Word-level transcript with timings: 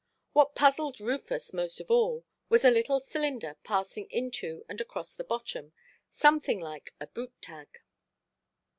What 0.33 0.55
puzzled 0.55 0.99
Rufus 0.99 1.53
most 1.53 1.79
of 1.79 1.91
all 1.91 2.25
was 2.49 2.65
a 2.65 2.71
little 2.71 2.99
cylinder 2.99 3.57
passing 3.63 4.07
into 4.09 4.65
and 4.67 4.81
across 4.81 5.13
the 5.13 5.23
bottom, 5.23 5.73
something 6.09 6.59
like 6.59 6.95
a 6.99 7.05
boot–tag. 7.05 7.77